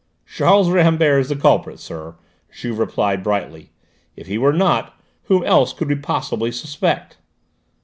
[0.25, 2.15] "Charles Rambert is the culprit, sir,"
[2.51, 3.69] Juve replied brightly.
[4.15, 7.17] "If he were not, whom else could we possibly suspect?"